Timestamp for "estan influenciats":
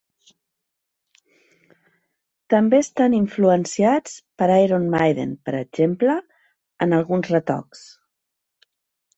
2.85-4.15